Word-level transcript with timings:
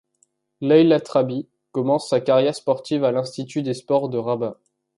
Laila 0.61 0.99
Traby 0.99 1.47
commence 1.73 2.09
sa 2.09 2.21
carrière 2.21 2.55
sportive 2.55 3.03
à 3.03 3.11
l’institut 3.11 3.61
des 3.61 3.75
sports 3.75 4.09
de 4.09 4.17
Rabat. 4.17 4.57